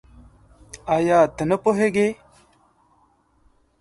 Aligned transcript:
آيا 0.95 1.19
ته 1.35 1.43
نه 1.49 1.57
پوهېږې؟ 1.63 2.07